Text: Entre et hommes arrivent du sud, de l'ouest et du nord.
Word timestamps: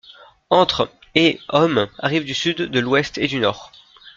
Entre 0.49 0.91
et 1.13 1.39
hommes 1.49 1.87
arrivent 1.99 2.25
du 2.25 2.33
sud, 2.33 2.55
de 2.57 2.79
l'ouest 2.79 3.19
et 3.19 3.27
du 3.27 3.37
nord. 3.39 3.71